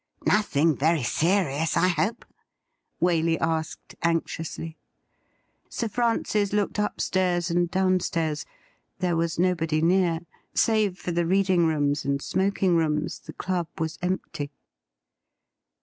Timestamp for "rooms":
11.67-12.03, 12.75-13.19